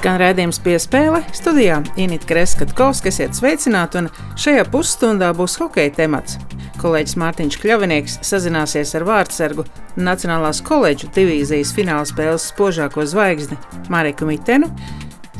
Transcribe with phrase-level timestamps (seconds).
[0.00, 4.06] Skan redzējums piespēle studijā Inita Kreskavs, kas iet sveicināt, un
[4.40, 6.38] šajā pusstundā būs hokeja temats.
[6.80, 9.66] Kolēģis Mārtiņš Kļavinieks sazināsies ar vārdsargu
[10.00, 13.60] Nacionālās koledžu divīzijas fināla spēles spožāko zvaigzni
[13.92, 14.72] Mariku Mitenu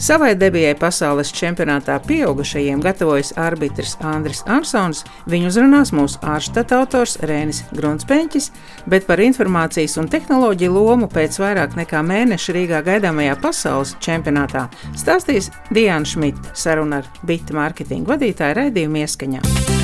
[0.01, 7.61] Savai debijai pasaules čempionātā pieaugušajiem gatavojas arbitrs Andris Ansons, viņu uzrunās mūsu ārštata autors Rēnis
[7.77, 8.47] Grunspeņķis,
[8.89, 15.51] bet par informācijas un tehnoloģiju lomu pēc vairāk nekā mēneša Rīgā gaidāmajā pasaules čempionātā stāstīs
[15.69, 19.80] Diana Šmita saruna ar Bita mārketinga vadītāju raidījumu ieskaņā.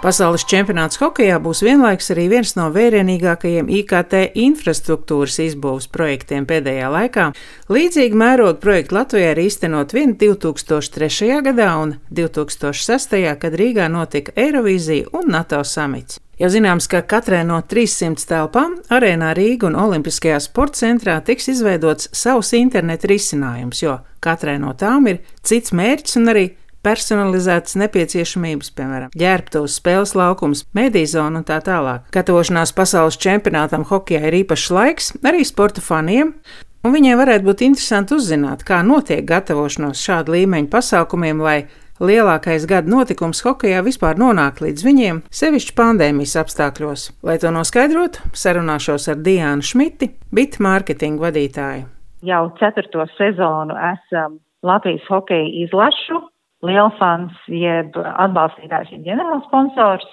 [0.00, 7.26] Pasaules čempionāts hokeja būs vienlaikus arī viens no vērienīgākajiem IKT infrastruktūras izbūves projektiem pēdējā laikā.
[7.68, 11.42] Līdzīgi mēroga projektu Latvijā ir īstenot vien 2003.
[11.44, 13.18] gadā un 2006.
[13.42, 16.16] kad Rīgā notika Eirovīzija un NATO samits.
[16.40, 22.08] Jau zināms, ka katrai no 300 telpām arēnā Rīga un Olimpiskajā sporta centrā tiks izveidots
[22.16, 26.46] savs interneta risinājums, jo katrai no tām ir cits mērķis un arī
[26.86, 32.08] personalizētas nepieciešamības, piemēram, ģērbtos, spēles laukums, medīzona un tā tālāk.
[32.14, 36.34] Gatavošanās pasaules čempionātam hokeja ir īpašs laiks arī sporta faniem.
[36.80, 41.58] Un viņiem varētu būt interesanti uzzināt, kā notiek gatavošanās šāda līmeņa pasākumiem, lai
[42.00, 47.06] lielākais gada notikums hokeja vispār nonāk līdz viņiem, sevišķi pandēmijas apstākļos.
[47.26, 51.86] Lai to noskaidrotu, sarunāšos ar Diānu Šmiti, bit mārketinga vadītāju.
[52.24, 56.20] Jau ceturto sezonu esam Latvijas hokeja izlašu
[56.66, 60.08] lielfans, jeb atbalstītājs, jeb ģenerālsponsors.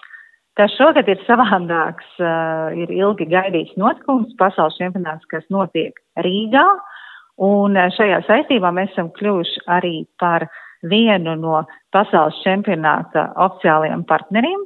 [0.58, 6.66] Tas šogad ir savādāks, uh, ir ilgi gaidīts notikums, pasaules čempionāts, kas notiek Rīgā,
[7.46, 10.48] un šajā saistībā mēs esam kļuvuši arī par
[10.82, 11.62] vienu no
[11.94, 14.66] pasaules čempionāta oficiālajiem partneriem,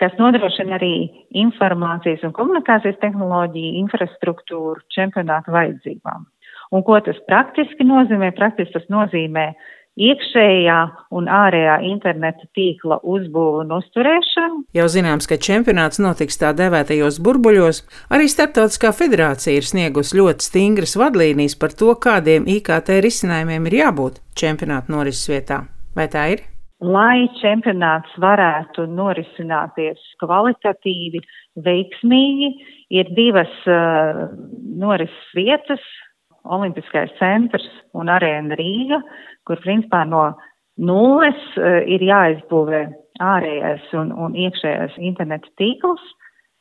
[0.00, 0.94] kas nodrošina arī
[1.36, 6.26] informācijas un komunikācijas tehnoloģiju infrastruktūru čempionāta vajadzībām.
[6.74, 8.32] Un ko tas praktiski nozīmē?
[8.36, 9.52] Praktiski tas nozīmē
[9.96, 10.78] iekšējā
[11.16, 14.62] un ārējā interneta tīkla uzbūvu un uzturēšanu.
[14.76, 17.82] Jau zināms, ka čempionāts notiks tā dēvētajos burbuļos.
[18.12, 24.20] Arī Startautiskā federācija ir sniegusi ļoti stingras vadlīnijas par to, kādiem IKT risinājumiem ir jābūt
[24.36, 25.64] čempionāta norises vietā.
[25.96, 26.44] Vai tā ir?
[26.84, 31.22] Lai čempionāts varētu norisināties kvalitatīvi,
[31.64, 32.50] veiksmīgi,
[32.92, 34.26] ir divas uh,
[34.76, 35.80] norises vietas
[36.46, 37.64] Olimpiskais centrs
[37.96, 39.00] un arēna Rīga,
[39.46, 40.28] kur principā no
[40.76, 42.82] nulles uh, ir jāizbūvē
[43.22, 46.02] ārējais un, un iekšējais interneta tīkls.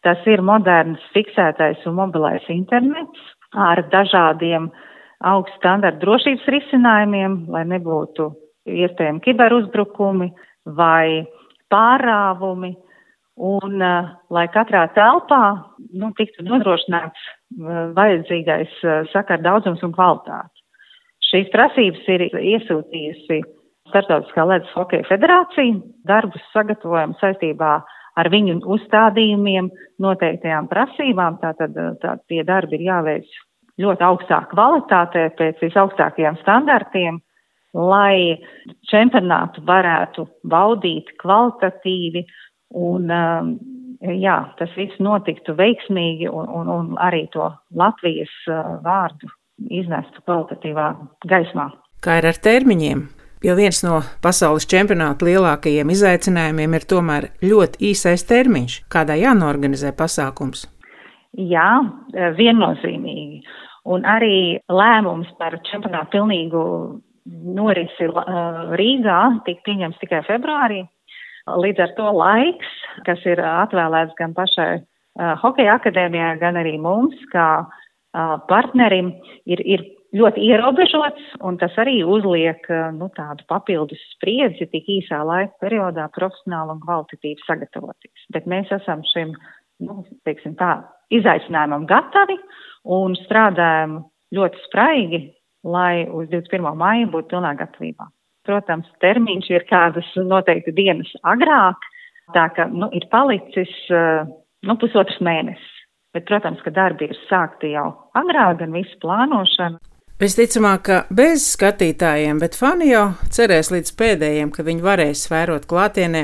[0.05, 3.21] Tas ir moderns fiksētais un mobilais internets
[3.57, 4.69] ar dažādiem
[5.25, 8.29] augstu standartu drošības risinājumiem, lai nebūtu
[8.69, 10.29] iespējami kiberuzbrukumi
[10.77, 11.25] vai
[11.73, 12.75] pārāvumi,
[13.35, 15.41] un uh, lai katrā telpā
[15.91, 18.77] nu, tiktu nodrošināts uh, vajadzīgais
[19.11, 20.54] sakara daudzums un kvalitāte.
[21.31, 23.41] Šīs prasības ir iesūtījusi
[23.89, 25.77] Startautiskā ledus hokeja federācija.
[26.09, 27.75] Darbus sagatavojam saistībā
[28.17, 29.69] ar viņu uzstādījumiem,
[30.01, 31.37] noteiktajām prasībām.
[31.43, 33.37] Tātad tā, tie darbi ir jāveic
[33.81, 37.19] ļoti augstā kvalitātē, pēc visaugstākajiem standartiem,
[37.75, 38.39] lai
[38.89, 42.23] čempionātu varētu baudīt kvalitatīvi
[42.79, 43.55] un, um,
[44.01, 50.87] jā, tas viss notiktu veiksmīgi un, un, un arī to Latvijas uh, vārdu iznestu kvalitatīvā
[51.29, 51.69] gaismā.
[52.03, 53.05] Kā ir ar termiņiem?
[53.45, 60.65] Jo viens no pasaules čempionāta lielākajiem izaicinājumiem ir tomēr ļoti īsais termiņš, kādā jānorganizē pasākums.
[61.35, 61.69] Jā,
[62.37, 63.43] viennozīmīgi.
[63.91, 66.63] Un arī lēmums par čempionātu pilnīgu
[67.57, 70.83] norisi uh, Rīgā tika pieņems tikai februārī.
[71.45, 72.71] Līdz ar to laiks,
[73.05, 77.65] kas ir atvēlēts gan pašai uh, hokeja akadēmijai, gan arī mums, kā
[78.49, 79.11] partnerim
[79.45, 79.83] ir, ir
[80.15, 86.75] ļoti ierobežots, un tas arī uzliek nu, tādu papildus spriedzi tik īsā laika periodā profesionāli
[86.75, 88.27] un kvalitatīvi sagatavoties.
[88.35, 89.35] Bet mēs esam šim,
[89.83, 90.77] nu, teiksim tā,
[91.13, 92.37] izaicinājumam gatavi
[92.95, 94.03] un strādājam
[94.35, 95.21] ļoti spraigi,
[95.65, 96.71] lai uz 21.
[96.77, 98.07] maiju būtu pilnā gatavībā.
[98.45, 101.81] Protams, termiņš ir kādas noteikti dienas agrāk,
[102.35, 105.71] tā ka, nu, ir palicis, nu, pusotrs mēnesis.
[106.15, 109.81] Bet, protams, ka darbi ir sākti jau agrāk, gan visu plānošanu.
[110.15, 116.21] Visticamāk, ka bez skatītājiem, bet fani jau cerēs līdz pēdējiem, ka viņi varēs vērot klātienē.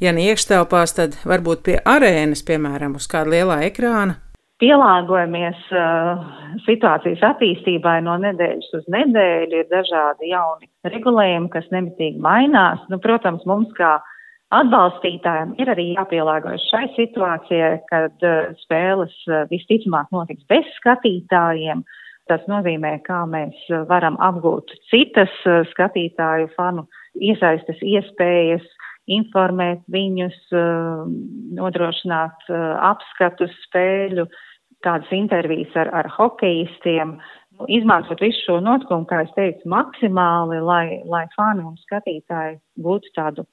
[0.00, 4.16] Ja ne iekštelpās, tad varbūt pie arēnas, piemēram, uz kāda lielā ekrāna.
[4.64, 6.24] pielāgojamies uh,
[6.64, 12.80] situācijas attīstībai no nedēļas uz nedēļu, ir dažādi jauni regulējumi, kas nemitīgi mainās.
[12.88, 13.98] Nu, protams, mums kā
[14.58, 21.84] atbalstītājiem ir arī jāpielāgojas šai situācijai, kad uh, spēles uh, visticamāk notiks bez skatītājiem.
[22.30, 26.86] Tas nozīmē, kā mēs varam apgūt citas uh, skatītāju fanu
[27.20, 28.64] iesaistas iespējas,
[29.04, 30.36] informēt viņus,
[31.58, 32.46] nodrošināt
[32.88, 34.24] apskatus spēļu,
[34.80, 37.18] tādas intervijas ar, ar hokeistiem,
[37.58, 43.12] nu, izmantot visu šo notikumu, kā es teicu, maksimāli, lai, lai fani un skatītāji būtu
[43.16, 43.44] tādu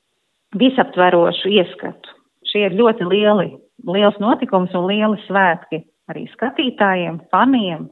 [0.58, 2.16] visaptverošu ieskatu.
[2.52, 3.52] Šie ir ļoti lieli,
[3.88, 7.88] liels notikums un lieli svētki arī skatītājiem, faniem.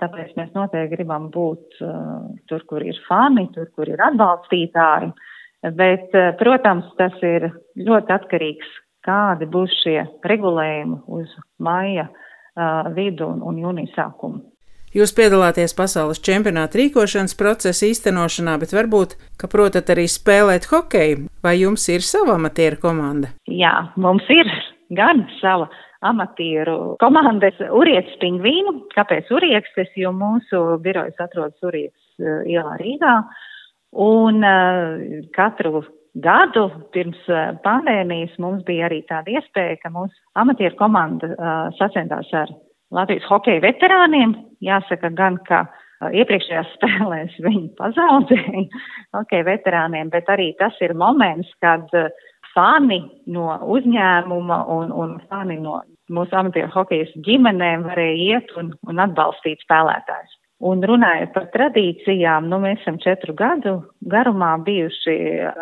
[0.00, 5.14] Tāpēc mēs noteikti gribam būt uh, tur, kur ir fani, tur, kur ir atbalstītāji.
[5.78, 7.48] Bet, uh, protams, tas ir
[7.80, 8.74] ļoti atkarīgs,
[9.06, 11.32] kādi būs šie regulējumi uz
[11.64, 14.44] maija uh, vidu un, un jūnija sākumu.
[14.96, 21.52] Jūs piedalāties pasaules čempionāta rīkošanas procesa īstenošanā, bet varbūt, ka protat arī spēlēt hokeju, vai
[21.58, 23.34] jums ir sava amatieru komanda?
[23.44, 24.48] Jā, mums ir
[24.96, 25.68] gan sava
[26.00, 28.72] amatieru komandas Urietas pingvīnu.
[28.94, 29.92] Kāpēc Urietas?
[30.00, 33.18] Jo mūsu birojas atrodas Urietas ielā Rīgā.
[34.00, 35.84] Un uh, katru
[36.16, 42.32] gadu pirms eh, pandēmijas mums bija arī tāda iespēja, ka mūsu amatieru komanda uh, sacentās
[42.32, 42.52] ar
[42.94, 44.36] Latvijas hokeja veterāniem.
[44.64, 48.64] Jāsaka gan, ka uh, iepriekšējās spēlēs viņi pazaudēja
[49.16, 52.10] hokeja veterāniem, bet arī tas ir moments, kad uh,
[52.56, 53.02] fani
[53.32, 59.64] no uzņēmuma un, un fani no mūsu amatieru hokejas ģimenēm varēja iet un, un atbalstīt
[59.66, 60.36] spēlētājus.
[60.64, 63.74] Un runājot par tradīcijām, nu, mēs esam četru gadu
[64.08, 65.16] garumā bijuši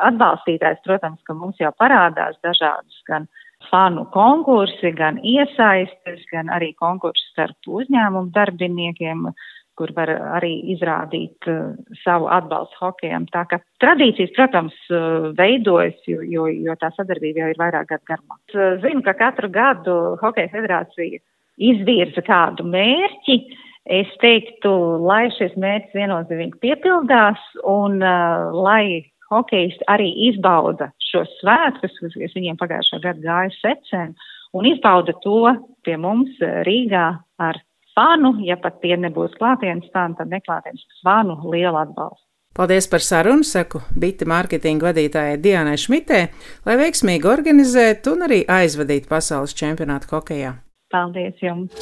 [0.07, 0.85] atbalstītājs.
[0.87, 3.27] Protams, ka mums jau parādās dažādas gan
[3.71, 9.29] fanu konkursi, gan iesaistes, gan arī konkursi starp uzņēmumu darbiniekiem,
[9.75, 11.75] kur var arī izrādīt uh,
[12.05, 13.27] savu atbalstu hokejam.
[13.35, 18.11] Tā ka tradīcijas, protams, uh, veidojas, jo, jo, jo tā sadarbība jau ir vairāk gadu
[18.13, 18.39] garumā.
[18.55, 21.23] Uh, zinu, ka katru gadu Hokeja federācija
[21.59, 23.39] izvirza kādu mērķi,
[23.85, 24.71] Es teiktu,
[25.05, 32.59] lai šis mērķis viennozīmīgi piepildās un uh, lai hokejisti arī izbauda šos svētkus, kas viņiem
[32.61, 34.13] pagājušā gada gāja secen,
[34.55, 35.55] un izbauda to
[35.87, 37.07] pie mums uh, Rīgā
[37.41, 37.63] ar
[37.95, 42.23] fanu, ja pat tie nebūs klātienes fani, tad neklātienes fanu lielu atbalstu.
[42.55, 46.21] Paldies par sarunu, saku Bita mārketinga vadītājai Dianai Šmitē,
[46.67, 50.53] lai veiksmīgi organizētu un arī aizvadītu pasaules čempionātu hokejā.
[50.95, 51.75] Paldies jums!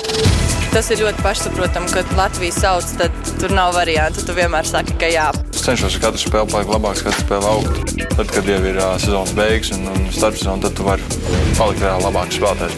[0.73, 3.13] Tas ir ļoti pašsaprotami, ka Latvijas sauc, tad
[3.43, 4.23] tur nav variantu.
[4.25, 5.27] Tu vienmēr saki, ka jā.
[5.53, 7.93] Es cenšos katru spēli palikt labāks, katru spēli augt.
[8.17, 11.05] Tad, kad jau ir uh, sezonas beigas un, un starpsezona, tad tu vari
[11.59, 12.77] palikt vēl labāks spēlētājs.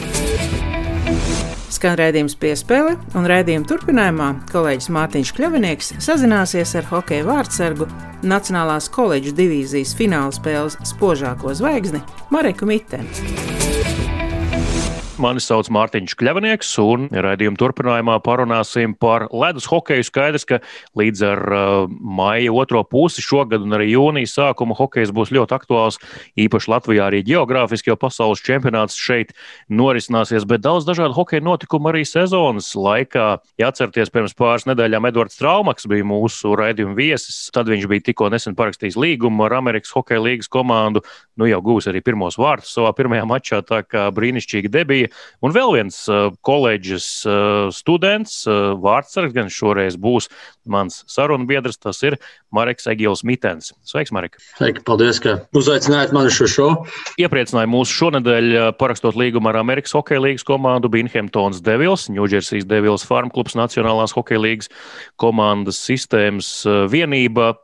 [1.77, 7.87] Skan redzējums piespēle, un redzējuma turpinājumā kolēģis Mārtiņš Kļavinieks sazināsies ar hokeja vārdsargu
[8.27, 12.03] Nacionālās koledžas divīzijas fināla spēles spožāko zvaigzni
[12.35, 13.07] Mareku Mitenu.
[15.15, 20.03] Mani sauc Mārtiņš Kļavnieks, un raidījuma turpinājumā parunāsim par ledus hokeju.
[20.03, 20.59] Skaidrs, ka
[20.99, 26.01] līdz ar uh, maija otro pusi šogad un arī jūnijas sākumu hokejs būs ļoti aktuāls.
[26.41, 29.31] Īpaši Latvijā arī geogrāfiski, jo pasaules čempionāts šeit
[29.71, 33.29] norisināsies, bet daudz dažādu hokeja notikumu arī sezonas laikā.
[33.63, 38.33] Ja atcerieties, pirms pāris nedēļām Edvards Traumaks bija mūsu raidījuma viesis, tad viņš bija tikko
[38.35, 41.05] nesen parakstījis līgumu ar Amerikas Hokeja līgas komandu.
[41.39, 45.15] Nu jau gūs arī pirmos vārtus savā pirmajā mačā, tā kā brīnišķīgi debija bija.
[45.45, 50.31] Un vēl viens uh, koledžas uh, students, uh, vārdsargs, gan šoreiz būs
[50.69, 52.17] mans sarunbiedrs, tas ir
[52.55, 53.73] Mareks Egils Mitens.
[53.87, 54.39] Sveiks, Marek!
[54.59, 56.87] Sveiki, paldies, ka uzaicinājāt mani šo šovu.
[57.21, 63.33] Iepriecināja mūs šonadēļ parakstot līgumu ar Amerikas Hokeja līgas komandu Binhamtons Devils, Ņūdžersijas Devils Farm
[63.35, 64.73] klubs Nacionālās Hokeja līgas
[65.21, 66.57] komandas sistēmas
[66.93, 67.55] vienība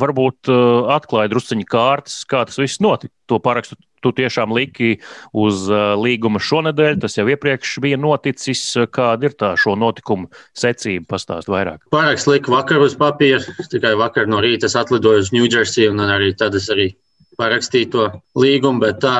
[0.00, 3.12] varbūt uh, atklāja drusciņā kārtas, kā tas viss notika.
[3.32, 4.98] To parakstu tu tiešām liki
[5.32, 7.00] uz uh, līguma šonadēļ.
[7.04, 8.62] Tas jau iepriekš bija noticis.
[8.92, 11.08] Kāda ir tā šo notikumu secība?
[11.14, 11.86] Pastāst vairāk.
[11.94, 13.40] Paraksts lika vakar uz papīra.
[13.72, 16.92] Tikai vakar no rīta es atlidoju uz Ņūdžersiju un arī tad es arī
[17.40, 18.84] parakstīju to līgumu.
[18.84, 19.16] Bet tā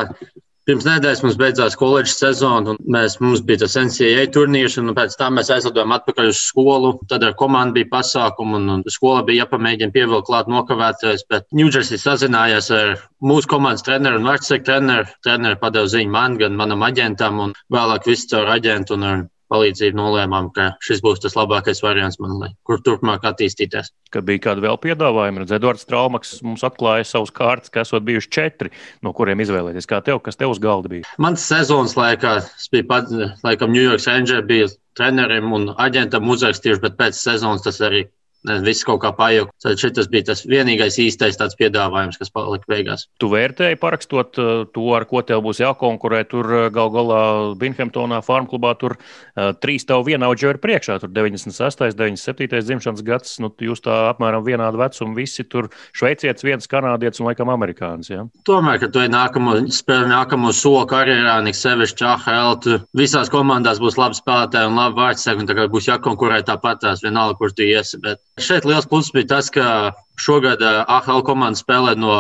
[0.65, 5.17] Pirms nedēļas mums beidzās koledžas sezona, un mēs, mums bija tas NCAA turnīrs, un pēc
[5.21, 6.95] tam mēs aizlidojām atpakaļ uz skolu.
[7.11, 11.27] Tad ar komandu bija pasākumi, un, un skola bija jāpamēģina pievilkt klāt nokavētājs.
[11.29, 15.13] Bet Ņūdžersī sazinājās ar mūsu komandas treneru un vārdsargu treneru.
[15.27, 19.99] Treneru padeva ziņu man, gan manam aģentam, un vēlāk viss caur aģentu un ar palīdzību
[19.99, 23.93] nolēmām, ka šis būs tas labākais variants man, lai kur turpmāk attīstīties.
[24.15, 28.33] Kad bija kādi vēl piedāvājumi, redz, Edvards Traumaks mums atklāja savus kārtas, kas esot bijuši
[28.33, 28.73] četri,
[29.05, 29.89] no kuriem izvēlēties.
[29.91, 31.09] Kā tev, kas tev uz galda bija?
[31.23, 36.85] Mans sezonas laikā, es biju pats, laikam, New York Rangers bija trenerim un aģentam uzrakstījuši,
[36.85, 38.07] bet pēc sezonas tas arī
[38.45, 39.53] Viss kaut kā pajuka.
[39.65, 43.07] Tad šis bija tas vienīgais īstais piedāvājums, kas palika beigās.
[43.21, 46.21] Tu vērtēji, parakstot uh, to, ar ko tev būs jākonkurē.
[46.29, 47.21] Tur uh, gal galā
[47.61, 50.99] Binhamtonā, Farm klubā, tur uh, trīs tev vienaudži ir priekšā.
[51.01, 53.39] Tur 96, 97 dzimšanas gads.
[53.41, 58.13] Nu, jūs tā apmēram vienādu vecumu visi tur šveicietis, viens kanādietis un laikam amerikānis.
[58.13, 58.27] Ja?
[58.45, 63.97] Tomēr, kad tu ej nākamo, spēlē nākamo soli karjerā, nik sevišķi AHL, visās komandās būs
[64.01, 68.01] labi spēlētāji un labi vārdsēki, un tagad būs jākonkurē tāpat tās vienalga, kur tu iesi.
[68.05, 72.15] Bet Šeit liels pluss bija tas, ka šogad eh, AHL komanda spēlē no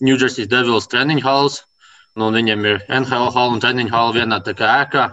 [0.00, 1.58] New Jersey Devils treniņu halls.
[2.16, 5.04] Nu, viņiem ir NHL hall un treniņu hall vienā ēkā.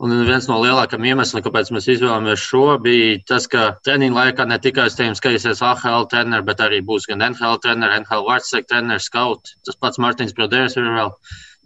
[0.00, 4.60] Un viens no lielākajiem iemesliem, kāpēc mēs izvēlējāmies šo, bija tas, ka treniņa laikā ne
[4.62, 9.10] tikai uz tevis skatīsies AHL treneris, bet arī būs gan NHL treneris, NHL vārdsēk treneris,
[9.10, 9.52] skaut.
[9.66, 11.12] Tas pats Mārtiņš Brodērs ir vēl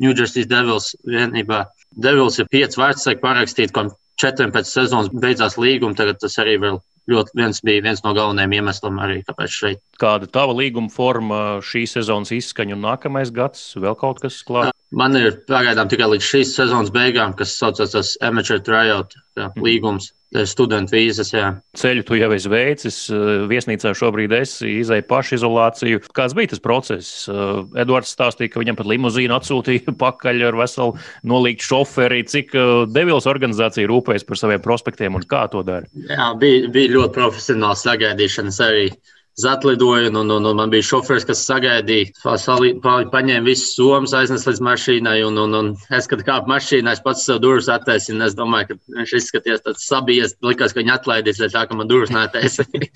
[0.01, 1.61] New Jersey Devils vienībā.
[2.09, 6.81] Devils ir pieci vārdsēki parakstīti, kam četriem pēc sezonas beidzās līguma, tagad tas arī vēl
[7.11, 9.83] ļoti viens bija viens no galvenajiem iemesliem arī, kāpēc šeit.
[10.01, 13.73] Kāda tava līguma forma šī sezonas izskaņa un nākamais gads?
[13.81, 14.73] Vēl kaut kas klāts?
[14.95, 19.65] Man ir pagaidām tikai līdz šīs sezonas beigām, kas saucas amateur tryout jā, mhm.
[19.65, 20.13] līgums.
[20.51, 21.53] Studentu vīzas, jā.
[21.79, 22.97] Ceļu tu jau esi veicis,
[23.47, 26.01] viesnīcā šobrīd esi izēja pašizolāciju.
[26.11, 27.29] Kāds bija tas process?
[27.79, 30.97] Edvards stāstīja, ka viņam pat limuzīnu atsūtīja pakaļ ar veselu
[31.31, 32.25] nolīgtu šoferi.
[32.27, 32.51] Cik
[32.91, 35.87] devils organizācija rūpējas par saviem prospektiem un kā to dara?
[35.95, 38.89] Jā, bija, bija ļoti profesionāls sagaidīšanas arī.
[39.35, 44.15] Uh, atlidoju, un, un, un, un man bija šofērs, kas sagaidīja, pa, paņēma visus somas,
[44.15, 45.17] aiznesa līdz mašīnai.
[45.27, 48.21] Un, un, un es, kad kāpu mašīnā, es pats sev durvis attaisīju.
[48.25, 51.91] Es domāju, ka viņš izskatījās tāds sabijies, likās, ka viņa atlaidīs, lai tā, ka man
[51.91, 52.91] durvis netaisīja.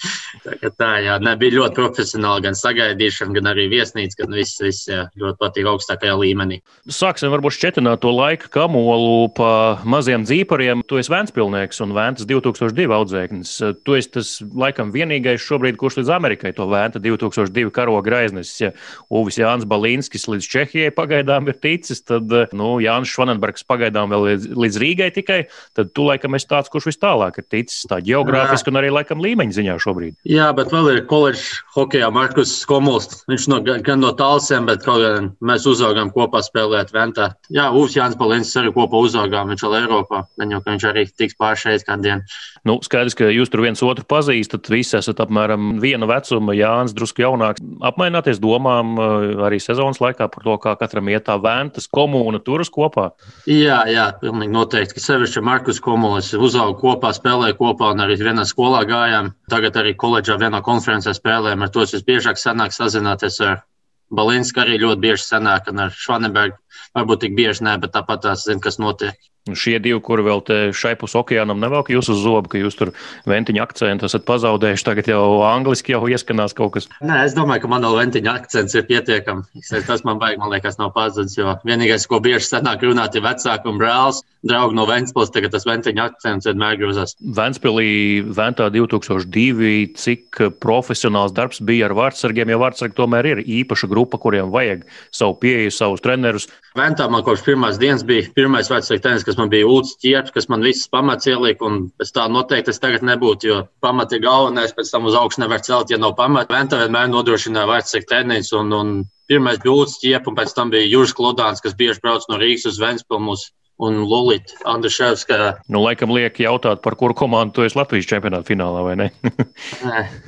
[0.44, 4.86] tā, tā jā, ne, bija ļoti profesionāli, gan sagaidīšana, gan arī viesnīca, gan viss, viss
[4.90, 6.60] jā, ļoti patīk augstākajā līmenī.
[6.86, 9.50] Sāksim varbūt šķetināt to laika kamolu pa
[9.82, 10.86] maziem dzīpariem.
[10.86, 13.56] Tu esi Vēnspilnieks un Vēntas 2002 audzēknis.
[13.82, 18.60] Tu esi tas laikam vienīgais šobrīd, kurš līdz Amerikai Amerikai to vēta 2002 karoga raiznesis.
[18.60, 18.70] Ja
[19.08, 24.48] Uvis Jānis Balīnskis līdz Čehijai pagaidām ir ticis, tad nu, Jānis Švanenbergs pagaidām vēl līdz,
[24.58, 25.38] līdz Rīgai tikai,
[25.76, 29.22] tad tu laikam esi tāds, kurš vis tālāk ir ticis tā geogrāfiski un arī laikam
[29.24, 30.18] līmeņa ziņā šobrīd.
[30.28, 33.22] Jā, bet vēl ir koledžas hokeja Markus Komuls.
[33.30, 37.30] Viņš no, gan no tālsiem, bet kaut gan mēs uzaugām kopā spēlēt Ventā.
[37.54, 40.24] Jā, Uvis Jānis Balīnskis arī kopā uzaugām, viņš vēl Eiropā.
[40.40, 42.38] Gan jau, ka viņš arī tiks pāršeit kādu dienu.
[42.68, 46.94] Nu, skaidrs, ka jūs tur viens otru pazīstat, visi esat apmēram viena vecuma vecuma, Jānis
[46.96, 47.62] drusku jaunāks.
[47.84, 52.70] Apmaināties domām eh, arī sezonas laikā par to, kā katram iet tā ventas komūna turas
[52.74, 53.10] kopā.
[53.48, 55.02] Jā, jā, pilnīgi noteikti.
[55.02, 59.32] Sevišķi Markus Komulis uzauga kopā, spēlēja kopā un arī vienā skolā gājām.
[59.50, 61.64] Tagad arī koledžā vienā konferencē spēlējam.
[61.64, 63.62] Ar to es visbiežāk sanāk sazināties ar
[64.08, 66.56] Balinska arī ļoti bieži sanāk, un ar Švanebergu
[66.96, 69.18] varbūt tik bieži nē, bet tāpat tās zina, kas notiek.
[69.56, 70.42] Šie divi, kuri vēl
[70.76, 72.92] šai pus okeānam nevelk jūs uz zobu, ka jūs tur
[73.28, 76.88] ventiņu akcentu esat pazaudējuši, tagad jau angliski jau ieskanās kaut kas.
[77.00, 79.52] Nē, es domāju, ka man vēl ventiņu akcents ir pietiekams.
[79.88, 83.70] Tas man vajag, man liekas, nav pazudis, jo vienīgais, ko bieži sanāk runāt, ir vecāki
[83.70, 84.24] un brālis.
[84.46, 87.16] Draugi no Ventspils, tagad tas ventiņu akcents vienmēr grozās.
[87.18, 94.20] Ventspilī Ventā 2002, cik profesionāls darbs bija ar vārdsargiem, jo vārdsargi tomēr ir īpaša grupa,
[94.22, 96.46] kuriem vajag savu pieeju, savus trenerus.
[96.78, 100.48] Ventā man kopš pirmās dienas bija pirmais vecāks treneris, kas man bija Ulrichs Čieps, kas
[100.52, 101.70] man visas pamats ielika.
[102.02, 104.74] Es tā noteikti es tagad nebūtu, jo pamats ir galvenais.
[104.76, 106.54] Pēc tam uz augšu nevar celt, ja nav pamata.
[106.54, 108.52] Ventā vienmēr nodrošināja vecāks treneris.
[108.58, 108.92] Un, un
[109.30, 112.68] pirmais bija Ulrichs Čieps, un pēc tam bija Juris Klodāns, kas bieži brauc no Rīgas
[112.72, 113.38] uz Ventspilsnu
[113.78, 115.62] un Lulita Andriševska.
[115.70, 119.08] Nu, laikam, liek jautāt, par kuru komandu tu esi Latvijas čempionāta finālā, vai ne?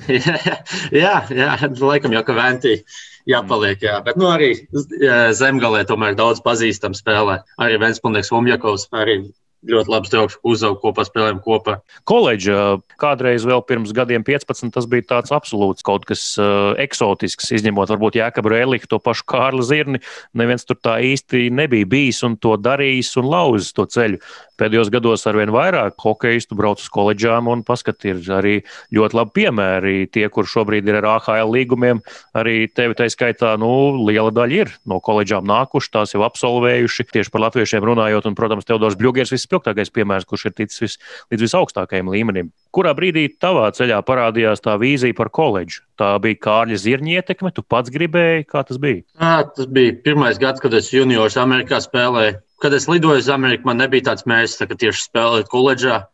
[1.03, 2.77] jā, jā, laikam jau ka Ventī
[3.31, 3.83] jāpaliek.
[3.87, 3.99] Jā.
[4.07, 4.53] Bet nu, arī
[5.37, 7.41] zemgalē tomēr daudz pazīstam spēlē.
[7.63, 9.21] Arī Ventspilnieks Umjakovs, arī
[9.69, 11.77] ļoti labs draugs, uzauga kopā, spēlējām kopā.
[12.09, 17.93] Koledža kādreiz vēl pirms gadiem 15, tas bija tāds absolūts kaut kas uh, eksotisks, izņemot
[17.93, 20.01] varbūt Jēkabu Rēliku, to pašu Kārlu Zirni.
[20.37, 24.23] Neviens tur tā īsti nebija bijis un to darījis un lauzis to ceļu.
[24.61, 28.59] Pēdējos gados arvien vairāk hokeistu brauc uz koledžām un paskat, ir arī
[28.93, 29.95] ļoti labi piemēri.
[30.13, 32.03] Tie, kur šobrīd ir ar AHL līgumiem,
[32.37, 33.71] arī tevi tā skaitā, nu,
[34.05, 37.09] liela daļa ir no koledžām nākuši, tās jau absolvējuši.
[37.11, 40.99] Tieši par latviešiem runājot, un, protams, Teodors Bļūgers visspilgtākais piemērs, kurš ir ticis vis,
[41.33, 42.53] līdz visaugstākajam līmenim.
[42.77, 45.87] Kurā brīdī tavā ceļā parādījās tā vīzija par koledžu?
[45.99, 49.03] Tā bija Kārļa Zirņa ietekme, tu pats gribēji, kā tas bija?
[49.17, 53.69] Jā, tas bija pirmais gads, kad es juniors Amerikā spēlēju kad es lidoju uz Ameriku,
[53.71, 56.05] man nebija tāds mērķis, tā, ka tieši spēlēt koledžā.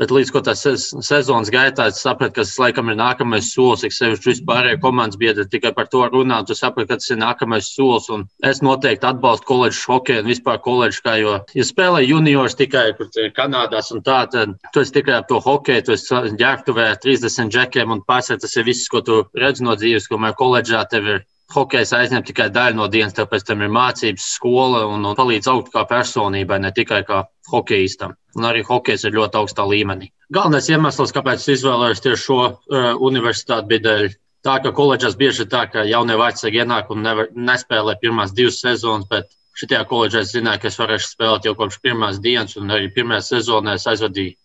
[0.00, 0.62] Bet līdz tas
[1.06, 3.84] sezonas gaitā es sapratu, ka tas laikam ir nākamais solis.
[3.86, 6.40] Ik sevišķi vispārējie komandas biedri tikai par to runā.
[6.48, 8.08] Tu saprati, ka tas ir nākamais solis.
[8.10, 11.04] Un es noteikti atbalstu koledžu hokeju un vispār koledžu.
[11.04, 12.88] Kā, jo, ja spēlē juniors tikai
[13.36, 17.94] Kanādās un tā, tad tu esi tikai ap to hokeju, tu esi ģērbtuvē 30 džekiem
[17.94, 21.92] un pārsvarā tas ir viss, ko tu redz no dzīves, kamēr koledžā tev ir hokejs
[21.96, 25.84] aizņem tikai daļu no dienas, tāpēc tam ir mācības, skola un, un palīdz augt kā
[25.88, 28.16] personībai, ne tikai kā hokeistam.
[28.38, 30.10] Un arī hokejs ir ļoti augstā līmenī.
[30.32, 34.06] Galvenais iemesls, kāpēc es izvēlējos tieši šo uh, universitāti, bija dēļ
[34.46, 38.62] tā, ka koledžās bieži ir tā, ka jaunie vecāki ienāk un nevar, nespēlē pirmās divas
[38.64, 42.72] sezonas, bet šajā koledžā es zināju, ka es varēšu spēlēt jau kopš pirmās dienas, un
[42.72, 44.38] arī pirmajā sezonā es aizvadīju,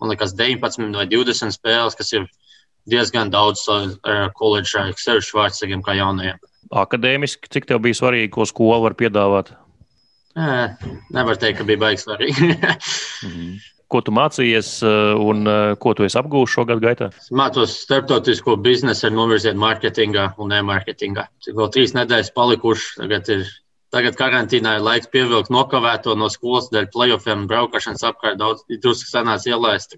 [0.00, 2.26] man liekas, 19 vai 20 spēles, kas ir
[2.88, 3.92] diezgan daudz uh,
[4.40, 6.40] koledžā, sevišķi vecākiem kā jaunajiem
[6.72, 9.52] akadēmiski, cik tev bija svarīgi, ko skola var piedāvāt?
[11.14, 12.54] Nevar teikt, ka bija baigs svarīgi.
[13.24, 13.54] Mhm.
[13.94, 14.68] Ko tu mācījies
[15.22, 15.44] un
[15.78, 17.10] ko tu esi apgūlis šogad gaitā?
[17.20, 21.28] Es mācos starptautisko biznesu ar novirzienu mārketingā un e-mārketingā.
[21.44, 23.44] Cik vēl trīs nedēļas palikušas, tagad ir
[23.94, 28.40] Tagad karantīnā ir laiks pievilkt nokavēto no skolas dēļ playoffiem braukšanas apkārt.
[28.40, 29.94] Daudz drusku sanāca ielaist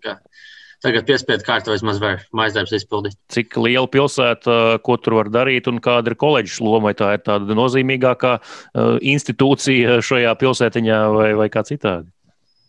[0.84, 3.16] tagad piespiedu kārtā vismaz var mājasdarbs izpildīt.
[3.32, 6.90] Cik liela pilsēta, ko tur var darīt un kāda ir koledžas loma?
[6.90, 12.10] Vai tā ir tāda nozīmīgākā uh, institūcija šajā pilsētiņā vai, vai kā citādi?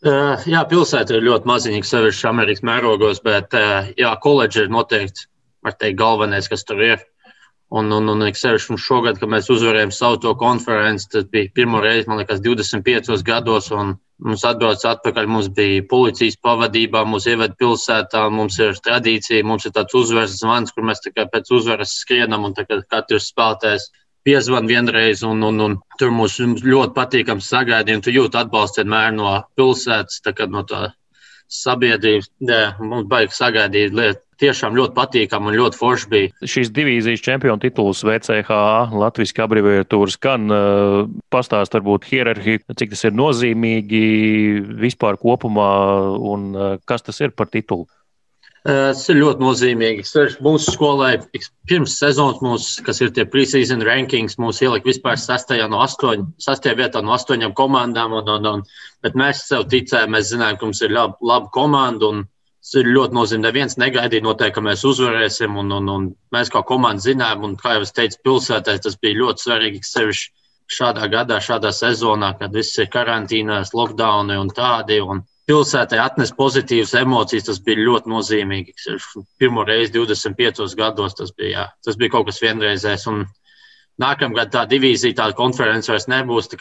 [0.05, 5.25] Uh, jā, pilsēta ir ļoti maziņa, sevišķi Amerikas mērogos, bet uh, jā, koledža ir noteikti
[5.67, 7.01] teikt, galvenais, kas tur ir.
[7.67, 11.81] Un, un, un sevišķi mums šogad, kad mēs uzvarējām savu to konferenci, tas bija pirmo
[11.83, 13.67] reizi, man liekas, 25 gados.
[14.25, 19.75] Mums atbrauc atpakaļ, mums bija policijas pavadībā, mūs ieved pilsētā, mums ir tradīcija, mums ir
[19.75, 23.91] tāds uzvaras zvans, kur mēs pēc uzvaras skrienam un katrs spēlētājs
[24.25, 29.13] piezvan vienreiz, un, un, un tur mums ļoti patīkams sagaidīt, un tu jūti atbalstu vienmēr
[29.15, 30.88] no pilsētas, tā kā no tā
[31.47, 32.31] sabiedrības.
[32.50, 36.32] Jā, mums baigi sagaidīt lietu tiešām ļoti patīkami un ļoti forši bija.
[36.56, 38.62] Šīs divīzijas čempionu tituls VCHA
[38.93, 40.47] Latvijas abreviatūras skan
[41.34, 44.04] pastāst varbūt hierarhiju, cik tas ir nozīmīgi
[44.82, 45.71] vispār kopumā
[46.32, 46.52] un
[46.88, 47.88] kas tas ir par titulu.
[48.67, 50.04] Tas ir ļoti nozīmīgi.
[50.43, 51.13] Mūsu skolai
[51.69, 56.76] pirms sezonas, mūs, kas ir tie preseason rankings, mūs ielika vispār sastajā, no astoņ, sastajā
[56.82, 58.17] vietā no astoņām komandām.
[58.17, 58.65] Un, un, un,
[59.06, 62.12] bet mēs sev ticējām, mēs zinājām, ka mums ir laba, laba komanda.
[62.12, 62.26] Un,
[62.67, 63.45] Tas ir ļoti nozīmīgi.
[63.45, 65.53] Neviens negaidīja, noteikti, ka mēs uzvarēsim.
[65.62, 69.21] Un, un, un mēs kā komanda zinām, un kā jau es teicu, pilsētā tas bija
[69.21, 69.80] ļoti svarīgi.
[69.88, 74.99] Sevišķi šādā gadā, šādā sezonā, kad viss ir karantīnās, lockdown un tādi.
[74.99, 78.75] Un pilsētai atnes pozitīvas emocijas, tas bija ļoti nozīmīgi.
[79.39, 83.08] Pirmo reizi 25 gados tas bija, jā, tas bija kaut kas vienreizējs.
[84.03, 86.51] Nākamgad tā divīzija, tāda konference vairs nebūs.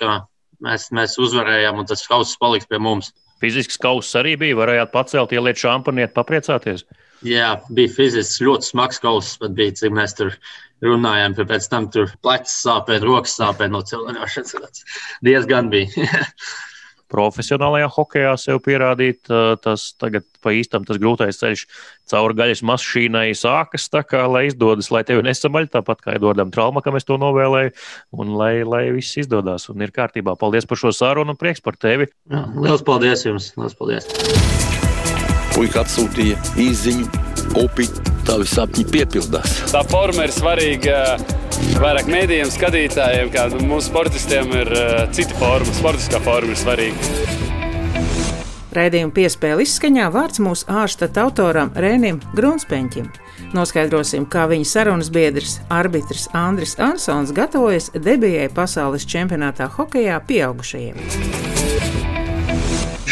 [0.63, 3.11] Mēs, mēs uzvarējām, un tas kauss paliks pie mums.
[3.43, 4.57] Fizisks kauss arī bija.
[4.59, 6.87] Varējāt pacelt, ieliet šampaniet, papriecāties.
[7.27, 9.37] Jā, bija fizisks, ļoti smags kauss.
[9.41, 10.33] Pat bija, cik mēs tur
[10.85, 11.37] runājām.
[11.49, 14.57] Pēc tam tur plecs sāpēja, rokas sāpēja no cilvēkiem.
[15.29, 16.25] Diezgan bija.
[17.13, 19.27] profesionālajā hokeja sev pierādīt.
[19.63, 21.65] Tas tagad pa īstam tas grūtais ceļš
[22.11, 27.07] cauri gaļas mašīnai sākas, kā lai izdodas, lai tevi nesamaļ, tāpat kā Edvardam Traumakam es
[27.09, 27.75] to novēlēju,
[28.19, 30.37] un lai, lai viss izdodas un ir kārtībā.
[30.39, 32.11] Paldies par šo sarunu un prieks par tevi.
[32.31, 33.53] Jā, liels paldies jums!
[33.59, 34.11] Liels paldies!
[35.57, 37.07] Puika atsūtīja īziņu,
[37.63, 37.89] upi,
[38.29, 39.63] tavi sapņi piepildās.
[39.73, 40.99] Tā forma ir svarīga
[41.81, 47.45] vairāk mēdījiem, skatītājiem, kā mūsu sportistiem ir uh, cita forma, sportiskā forma ir svarīga.
[48.77, 53.09] Raidījuma piespēle izskaņā vārds mūsu ārštata autoram Rēnim Grunspeņķim.
[53.57, 61.01] Noskaidrosim, kā viņa sarunas biedrs, arbitrs Andris Ansons gatavojas debijai pasaules čempionātā hokejā pieaugušajiem.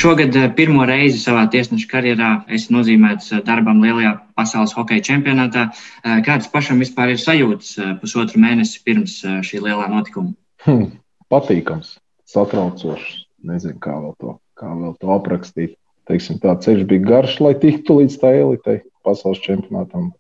[0.04, 5.62] Šogad eh, pirmo reizi savā tiesneša karjerā esmu nozīmēts eh, darbam lielajā pasaules hokeja čempionātā.
[6.04, 7.70] Eh, kādas pašam vispār ir sajūtas
[8.02, 9.14] pusotru mēnesi pirms
[9.48, 10.34] šī lielā notikuma?
[10.66, 10.90] Hmm,
[11.32, 11.94] patīkams,
[12.28, 13.14] satraucošs.
[13.48, 15.72] Nezinu, kā vēl to, kā vēl to aprakstīt.
[16.12, 20.10] Teiksim, tā ceļš bija garš, lai tiktu līdz tā elitei, pasaules čempionātam.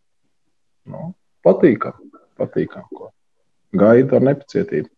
[0.88, 1.10] Nu,
[1.44, 2.00] patīkam,
[2.40, 2.88] patīkam.
[2.88, 3.12] Ko.
[3.76, 4.88] Gaidu ar nepacietību.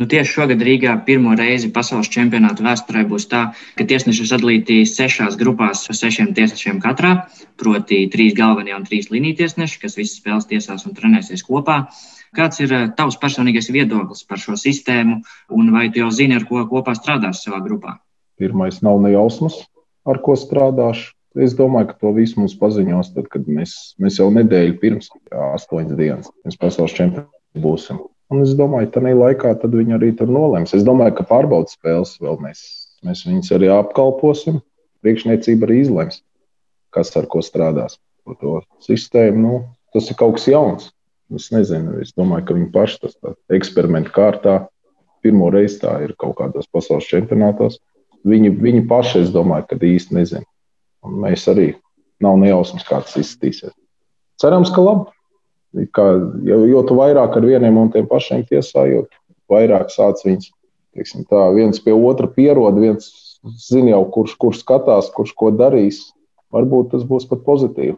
[0.00, 3.40] Nu, tieši šogad Rīgā pirmo reizi pasaules čempionāta vēsturē būs tā,
[3.76, 7.26] ka tiesneši ir sadalīti sešās grupās ar sešiem tiesnešiem katrā,
[7.60, 11.82] proti, trīs galvenie un trīs līnijas tiesneši, kas visas spēles tiesās un trenēsies kopā.
[12.32, 15.18] Kāds ir eh, tavs personīgais viedoklis par šo sistēmu,
[15.52, 17.98] un vai tu jau zini, ar ko kopā strādās savā grupā?
[18.40, 19.58] Pirmais nav ne jausmas,
[20.08, 21.12] ar ko strādāšu.
[21.36, 26.00] Es domāju, ka to visu mums paziņos, tad, kad mēs, mēs jau nedēļu pirms, astoņas
[26.00, 28.00] dienas, pirms pasaules čempionāta būsim.
[28.30, 30.74] Un es domāju, ka tajā laikā viņi arī tur nolems.
[30.76, 32.60] Es domāju, ka pārbaudas spēles vēl mēs,
[33.06, 34.60] mēs viņus arī apkalposim.
[35.02, 36.22] Priekšniecība arī izlems.
[36.90, 37.98] kas ar ko strādās.
[38.26, 39.58] Par to sistēmu nu,
[39.94, 40.88] tas ir kaut kas jauns.
[41.30, 43.14] Es nezinu, es domāju, ka viņi paši tas
[43.54, 44.56] eksperimentu kārtā
[45.22, 47.78] pirmo reizi tā ir kaut kādos pasaules čempionātos.
[48.26, 50.44] Viņi, viņi paši, es domāju, ka īsti nezina.
[51.06, 51.70] Un mēs arī
[52.20, 53.72] nav nejausmas, kā tas izskatīsies.
[54.42, 55.06] Cerams, ka labi.
[55.94, 56.06] Kā,
[56.46, 59.04] jo, jo tu vairāk ar vieniem un tiem pašiem tiesā, jo
[59.50, 60.50] vairāk sāc viņus,
[61.30, 63.10] tā, viens pie otra pierod, viens
[63.68, 66.08] zina jau, kurš, kurš skatās, kurš ko darīs.
[66.50, 67.94] Varbūt tas būs pat pozitīvi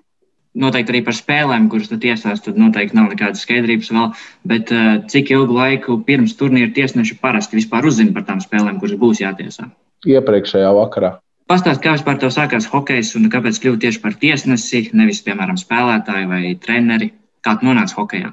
[0.58, 4.10] noteikti arī par spēlēm, kuras tu tiesās, tad noteikti nav nekādas skaidrības vēl.
[4.48, 8.98] Bet uh, cik ilgu laiku pirms turnīra tiesneši parasti vispār uzzina par tām spēlēm, kuras
[9.00, 9.70] būs jātiesā?
[10.08, 11.14] Iepriekšējā vakarā.
[11.50, 16.30] Pastāst, kā vispār tev sākās hokejs un kāpēc kļuvu tieši par tiesnesi, nevis, piemēram, spēlētāju
[16.30, 17.10] vai treneri?
[17.42, 18.32] Kā tu nonāci hokejā?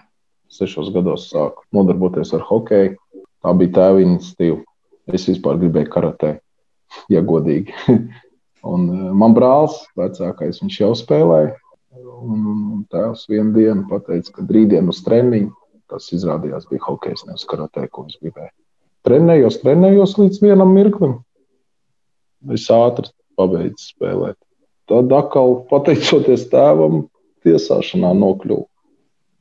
[0.50, 2.98] Sešos gados sāku nodarboties ar hokeju.
[3.40, 4.62] Tā bija tēva iniciatīva.
[5.14, 6.36] Es vispār gribēju karatē,
[7.10, 7.74] ja godīgi.
[8.72, 8.86] un
[9.18, 11.56] man brālis, vecākais, viņš jau spēlēja
[12.20, 15.54] Un, un tēvs vienu dienu pateica, ka rītdien uz treniņu
[15.90, 18.52] tas izrādījās bija hokejs, nevis karatē, ko es gribēju.
[19.08, 21.16] Trenējos, trenējos līdz vienam mirklim.
[22.54, 24.38] Es ātri pabeidzu spēlēt.
[24.90, 27.08] Tad atkal, pateicoties tēvam,
[27.46, 28.68] tiesāšanā nokļuvu.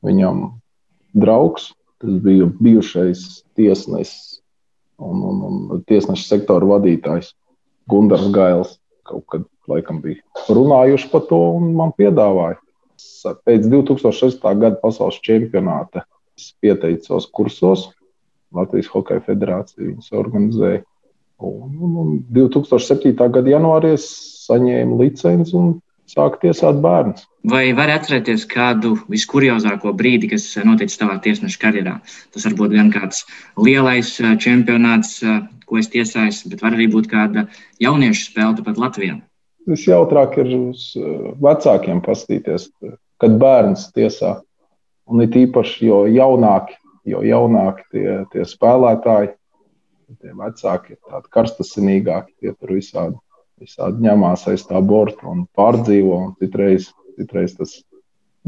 [0.05, 0.45] Viņam
[1.17, 4.39] draugs, tas bija bijušais tiesnesis
[4.99, 5.41] un, un,
[5.73, 7.33] un tiesneša sektora vadītājs
[7.89, 8.77] Gunārs Gails.
[9.09, 12.59] Kaut kad laikam bija runājuši par to un man piedāvāja.
[13.47, 14.43] Pēc 2006.
[14.43, 16.03] gada pasaules čempionāta
[16.37, 17.89] es pieteicos kursos.
[18.55, 20.81] Latvijas Hokeja federācija viņus organizēja.
[21.45, 23.13] Un, un, un 2007.
[23.15, 24.07] gada janvārī es
[24.47, 25.75] saņēmu licenci un
[26.09, 27.27] sāku tiesāt bērnus.
[27.49, 31.95] Vai var atcerēties kādu viskuriozāko brīdi, kas noticis tavā tiesneša karjerā?
[32.33, 33.23] Tas var būt gan kāds
[33.57, 37.47] lielais eh, čempionāts, eh, ko es tiesāju, bet var arī būt kāda
[37.83, 39.19] jauniešu spēle pat Latvijā
[39.69, 42.69] visjautrāk ir uz eh, vecākiem paskatīties,
[43.21, 44.39] kad bērns tiesā.
[45.09, 46.75] Un it īpaši, jo jaunāki,
[47.09, 49.31] jo jaunāki tie, tie spēlētāji,
[50.21, 53.17] tie vecāki ir tādi karstasinīgāki, tie tur visādi,
[53.61, 56.17] visādi ņemās aiz tā borta un pārdzīvo.
[56.25, 57.79] Un citreiz, citreiz tas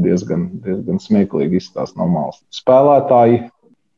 [0.02, 2.40] diezgan, diezgan smieklīgi izstāsta no malas.
[2.54, 3.44] Spēlētāji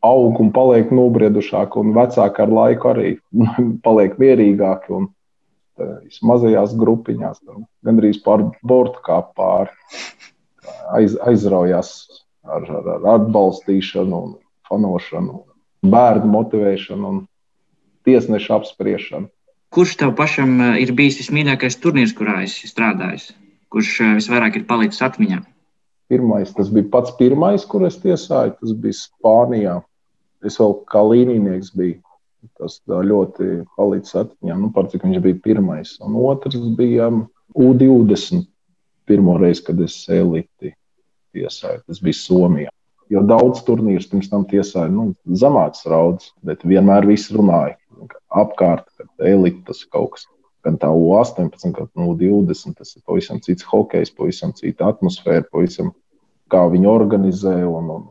[0.04, 3.14] aug un paliek nobriedušāki, un vecāki ar laiku arī
[3.86, 4.96] paliek mierīgāki.
[4.98, 5.12] Un,
[6.22, 7.40] mazajās grupiņās,
[7.82, 9.72] gandrīz pār bortu kā pāri,
[10.94, 11.90] aiz, aizraujās
[12.44, 14.20] ar, ar, ar atbalstīšanu,
[14.68, 15.40] fanošanu,
[15.84, 17.22] bērnu motivēšanu un
[18.06, 19.30] tiesnešu apspriešanu.
[19.74, 23.32] Kurš tev pašam eh, ir bijis vismīļākais turnīrs, kurā esi strādājis?
[23.74, 25.42] Kurš eh, visvairāk ir palicis atmiņā?
[26.12, 28.54] Pirmais, tas bija pats pirmais, kur es tiesāju.
[28.60, 29.78] Tas bija Spānijā.
[30.44, 32.02] Es vēl kā līnijnieks biju
[32.58, 35.96] Tas ļoti palīdz atmiņā, nu, par cik viņš bija pirmais.
[36.04, 37.08] Un otrs bija
[37.56, 38.44] U20.
[39.08, 40.72] Pirmo reizi, kad es eliti
[41.36, 42.70] tiesāju, tas bija Somijā.
[43.12, 47.76] Jo daudz turnīrus pirms tam tiesāja nu, zemāks rauds, bet vienmēr viss runāja
[48.30, 50.26] apkārt, ka elite tas kaut kas.
[50.64, 55.90] Gan tā U18, gan U20, tas ir pavisam cits hokejs, pavisam cita atmosfēra, pavisam
[56.48, 57.58] kā viņi organizē.
[57.68, 58.06] Un, un,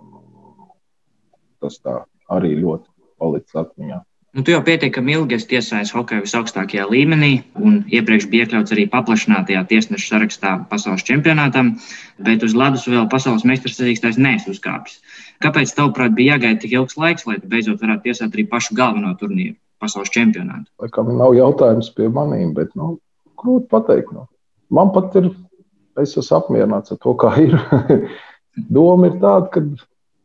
[1.63, 4.03] tas tā arī ļoti palicis atmiņā.
[4.33, 8.87] Nu, tu jau pietiekami ilgi esi tiesājis hokeju visaugstākajā līmenī, un iepriekš bija iekļauts arī
[8.89, 11.75] paplašinātajā tiesneša sarakstā pasaules čempionātam,
[12.17, 14.97] bet uz ledus vēl pasaules meistars sacīkstājs neesi uzkāpis.
[15.45, 19.53] Kāpēc, tavuprāt, bija jāgaida tik ilgs laiks, lai beidzot varētu tiesāt arī pašu galveno turnīru,
[19.83, 20.69] pasaules čempionātu?
[20.81, 22.95] Laikam nav jautājums pie manīm, bet nu,
[23.39, 24.13] grūti pateikt.
[24.15, 24.27] Nu.
[24.73, 25.29] Man pat ir,
[26.01, 27.57] es esmu apmierināts ar to, kā ir.
[28.73, 29.63] Doma ir tāda, ka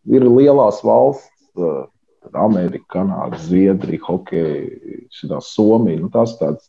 [0.08, 1.88] ir lielās valsts
[2.36, 6.00] Amerika, Kanāda, Zviedrija, Hokeja, Somija.
[6.00, 6.68] Nu, tās tādas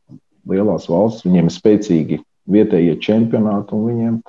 [0.50, 4.20] lielas valsts, viņiem ir spēcīgi vietējie čempionāti, un viņiem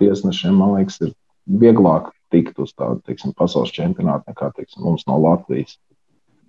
[0.00, 1.12] tiesnešiem, man liekas, ir
[1.60, 5.78] vieglāk tikt uz tādu teiksim, pasaules čempionātu nekā teiksim, mums no Latvijas.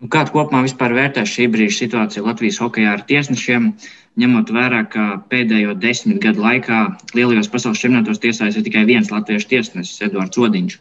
[0.08, 3.74] Kā tu kopumā vērtē šī brīža situāciju Latvijas hokeja ar tiesnešiem,
[4.20, 6.86] ņemot vērā, ka pēdējo desmit gadu laikā
[7.18, 10.80] lielajos pasaules čempionātos tiesājas tikai viens latviešu tiesnesis, Edvards Odiņš?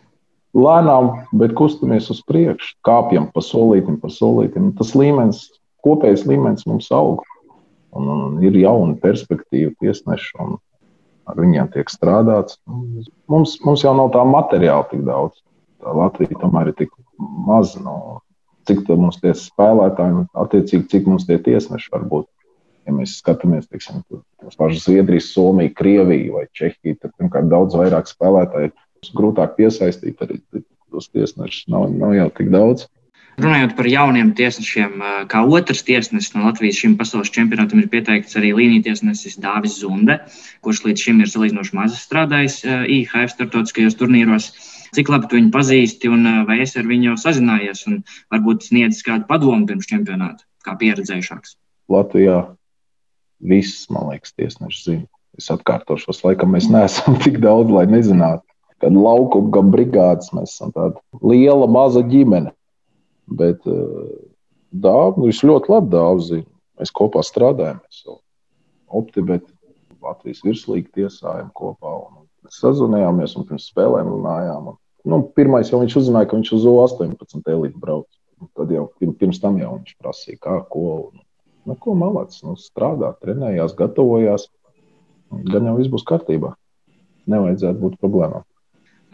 [0.56, 4.72] lēnām, bet kustamies uz priekšu, kāpjam pa solītim, pa solītim.
[4.78, 5.48] Tas līmenis,
[5.86, 7.24] kopējais līmenis mums aug.
[7.96, 10.58] Un, un ir jauna perspektīva tiesneši, un
[11.28, 12.58] ar viņiem tiek strādāts.
[12.68, 15.40] Mums, mums jau nav tā materiāla tik daudz.
[15.82, 17.80] Tā Latvija tomēr ir tik maza.
[17.82, 18.20] No,
[18.68, 22.28] cik mums tie spēlētāji, attiecīgi, cik mums tie tiesneši var būt.
[22.88, 24.00] Ja mēs skatāmies, teiksim,
[24.46, 28.72] uz pašu Zviedriju, Somiju, Krieviju vai Čehiju, tad pirmkārt daudz vairāk spēlētāju
[29.14, 30.38] grūtāk piesaistīt arī
[30.90, 31.66] tos tiesnešus.
[31.72, 32.86] Nav, nav jau tik daudz.
[33.38, 38.50] Runājot par jauniem tiesnešiem, kā otrs tiesnesis no Latvijas šim pasaules čempionātam ir pieteikts arī
[38.56, 40.16] līnijas tiesnesis Dāvis Zunde,
[40.66, 44.50] kurš līdz šim ir salīdzinoši maz strādājis IHF starptautiskajos turnīros.
[44.96, 48.00] Cik labi tu viņu pazīsti un vai esi ar viņu sazinājies un
[48.32, 51.56] varbūt sniedzis kādu padomu pirms čempionāta, kā pieredzējušāks?
[51.92, 52.40] Latvijā
[53.38, 55.08] viss, man liekas, tiesneši zina.
[55.38, 58.42] Es atkārtošos, laikam mēs neesam tik daudz, lai nezinātu.
[58.82, 62.52] Gan laukuma, gan brigādes mēs esam tāda liela, maza ģimene.
[63.38, 64.08] Bet eh,
[64.72, 66.48] dāvā, viņš ļoti labi dāvā zina.
[66.78, 68.18] Mēs kopā strādājam, mēs
[68.88, 69.54] optimizējam,
[69.98, 71.96] Latvijas virslīgi tiesājam kopā.
[72.54, 74.72] Sazvanījāmies un pirms spēlēm runājām.
[74.72, 74.78] Un,
[75.12, 78.08] nu, pirmais jau viņš uzzināja, ka viņš uz O18 elitu brauc.
[78.56, 80.84] Tad jau pirms tam jau viņš prasīja, kā, ko.
[81.08, 81.24] Un,
[81.68, 84.48] nu, ko malācis, nu, strādā, trenējās, gatavojās.
[85.52, 86.54] Gan jau viss būs kārtībā.
[87.28, 88.46] Nevajadzētu būt problēmām.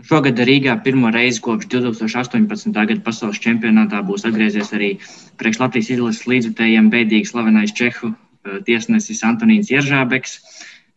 [0.02, 2.74] Šogad Rīgā pirmo reizi kopš 2018.
[2.74, 4.90] gada pasaules čempionātā būs atgriezies arī
[5.38, 10.40] priekš Latvijas izlases līdzutējiem beidīgi slavenais čehu eh, tiesnesis Antonīns Jeržābeks.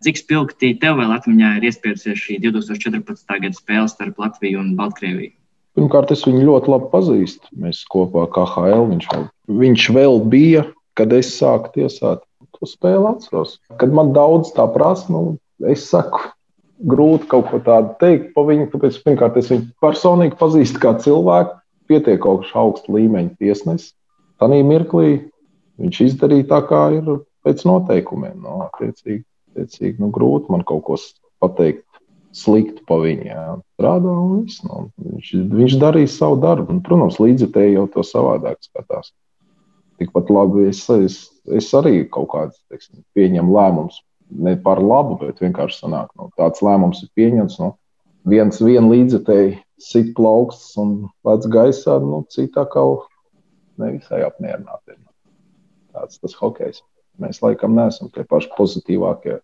[0.06, 3.26] Cik spilgti tev vēl atmiņā ir iespējusies šī 2014.
[3.42, 5.34] gada spēle starp Latviju un Baltkrieviju?
[5.78, 7.50] Pirmkārt, es viņu ļoti labi pazīstu.
[7.62, 9.26] Mēs kopā KHL viņš vēl,
[9.62, 10.64] viņš vēl bija,
[10.98, 12.24] kad es sāku tiesāt.
[12.58, 13.60] To spēli atceros.
[13.78, 15.36] Kad man daudz tā prasa, nu,
[15.70, 16.24] es saku,
[16.90, 18.70] grūti kaut ko tādu teikt par viņu.
[18.72, 21.58] Tāpēc, pirmkārt, es viņu personīgi pazīstu kā cilvēku,
[21.90, 23.92] pietiekoši augsta līmeņa tiesnesi.
[24.42, 25.12] Tanī mirklī
[25.82, 27.10] viņš izdarīja tā, kā ir
[27.46, 28.38] pēc noteikumiem.
[28.42, 29.24] No, nu, attiecīgi,
[29.58, 30.98] attiecīgi, nu, grūti man kaut ko
[31.42, 31.86] pateikt
[32.38, 33.26] sliktu pa viņu.
[33.28, 33.46] Jā.
[33.78, 34.62] Strādā un viss.
[34.66, 36.70] Nu, viņš, viņš darīja savu darbu.
[36.76, 39.14] Un, protams, līdzekļi jau to savādāk skatās.
[39.98, 41.18] Tikpat labi es, es,
[41.50, 42.54] es arī kaut veidā
[43.18, 44.04] pieņemu lēmumus
[44.38, 47.58] ne par labu, bet vienkārši sanāk, nu, tāds lēmums ir pieņemts.
[47.64, 47.72] Nu,
[48.28, 50.94] viens viena līdzekļi sit plaukstas un
[51.26, 53.08] lec gaisā, nu, citā kaut
[53.82, 54.98] nevisai apmierināti.
[55.96, 56.84] Tāds tas hokejs.
[57.18, 59.40] Mēs laikam neesam tie paši pozitīvākie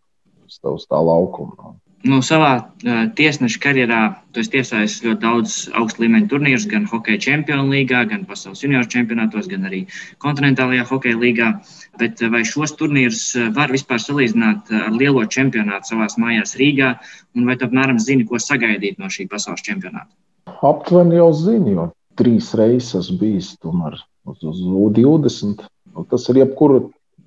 [0.54, 1.74] uz tā, uz tā laukuma.
[2.04, 4.00] Nu savā uh, tiesneša karjerā
[4.36, 8.90] tu esi tiesājis ļoti daudz augstu līmeņu turnīrus, gan hokeja čempionu līgā, gan pasaules junioru
[8.92, 9.86] čempionātos, gan arī
[10.24, 11.54] kontinentālajā hokeja līgā.
[12.02, 13.24] Bet vai šos turnīrus
[13.56, 16.92] var vispār salīdzināt ar lielo čempionātu savā mājās Rīgā,
[17.40, 20.12] un vai tu apmēram zini, ko sagaidīt no šī pasaules čempionāta?
[20.60, 21.90] Aptuveni jau zinu, jo
[22.20, 23.96] trīs reizes bijis tomēr
[24.28, 25.64] uz, uz U20.
[25.94, 26.44] Nu, tas ir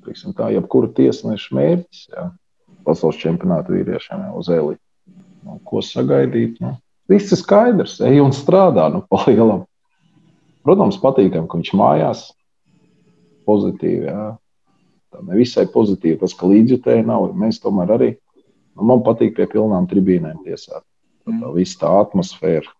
[0.04, 2.10] teiksim, tā, jebkura tiesneša mērķis.
[2.12, 2.34] Jā
[2.86, 4.82] pasaules čempionāta vīriešiem uz elites.
[5.46, 6.58] Nu, ko sagaidīt?
[6.62, 6.76] Nu,
[7.10, 9.64] viss ir skaidrs, ej un strādā nu, pa lielam.
[10.66, 12.22] Protams, patīkami, ka viņš mājās
[13.46, 14.08] pozitīvi.
[14.10, 14.32] Jā.
[15.14, 17.28] Tā nevisai pozitīvi tas, ka līdzjutēji nav.
[17.38, 18.08] Mēs tomēr arī,
[18.74, 20.82] nu, man patīk pie pilnām tribīnēm tiesāt.
[20.82, 22.74] Tā, tā visa tā atmosfēra.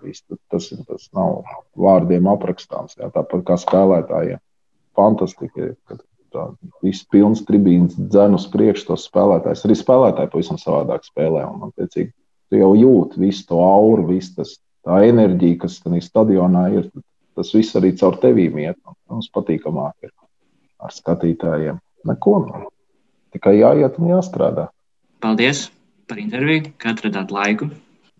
[0.00, 1.42] Viss, tas, tas nav
[1.76, 2.96] vārdiem aprakstāms.
[2.96, 3.10] Jā.
[3.12, 4.40] Tāpat kā spēlētājiem.
[4.96, 6.00] Fantastiski, kad
[6.32, 6.46] tā
[6.84, 9.66] viss pilns tribīns, dzēnu uz priekšu tos spēlētājus.
[9.66, 11.44] Arī spēlētāji pavisam savādāk spēlē.
[11.50, 12.12] Un, attiecīgi,
[12.50, 16.90] tu jau jūti visu to auru, visu tas, tā enerģija, kas tajā stadionā ir.
[17.38, 18.78] Tas viss arī caur tevīm iet.
[19.10, 20.12] Mums patīkamāk ir
[20.80, 21.78] ar skatītājiem.
[22.08, 22.36] Neko.
[23.34, 24.66] Tikai jāiet un jāstrādā.
[25.22, 25.68] Paldies
[26.10, 27.70] par interviju, ka atradāt laiku.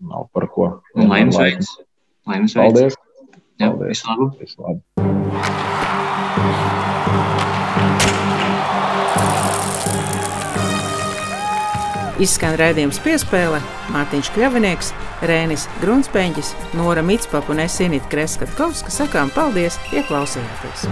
[0.01, 0.67] Nav par ko.
[0.95, 1.73] Laimes veids.
[2.29, 2.77] Laimes veids.
[2.77, 2.99] Paldies.
[3.59, 3.89] Jā, Paldies.
[3.91, 4.29] Visu labu.
[4.39, 4.81] Visu labu.
[12.21, 13.57] Izskan raidījums piespēle
[13.89, 14.91] Mārtiņš Kļavinieks,
[15.25, 20.85] Rēnis Grunspēņģis, Nora Mitspapa un Esinita Kreskatkovska sakām paldies, ieklausījāties!